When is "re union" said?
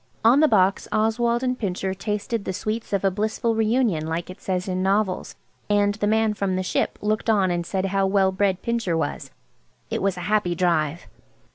3.53-4.07